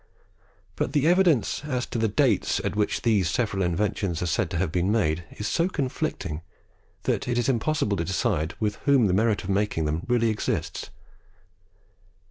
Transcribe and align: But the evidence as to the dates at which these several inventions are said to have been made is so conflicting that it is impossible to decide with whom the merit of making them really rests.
But 0.77 0.93
the 0.93 1.05
evidence 1.07 1.63
as 1.63 1.85
to 1.85 1.99
the 1.99 2.07
dates 2.07 2.59
at 2.63 2.75
which 2.75 3.03
these 3.03 3.29
several 3.29 3.61
inventions 3.61 4.19
are 4.23 4.25
said 4.25 4.49
to 4.49 4.57
have 4.57 4.71
been 4.71 4.91
made 4.91 5.25
is 5.33 5.47
so 5.47 5.69
conflicting 5.69 6.41
that 7.03 7.27
it 7.27 7.37
is 7.37 7.47
impossible 7.47 7.97
to 7.97 8.03
decide 8.03 8.55
with 8.59 8.77
whom 8.85 9.05
the 9.05 9.13
merit 9.13 9.43
of 9.43 9.49
making 9.51 9.85
them 9.85 10.03
really 10.07 10.35
rests. 10.47 10.89